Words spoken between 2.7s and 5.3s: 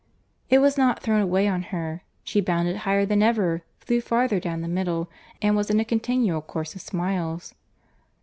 higher than ever, flew farther down the middle,